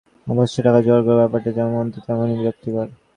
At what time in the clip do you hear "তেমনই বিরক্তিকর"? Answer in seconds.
2.05-2.87